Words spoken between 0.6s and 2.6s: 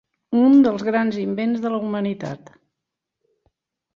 dels grans invents de la humanitat.